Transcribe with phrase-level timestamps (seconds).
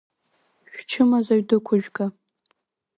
[0.73, 2.05] Шәчымазаҩ дықәыжәга!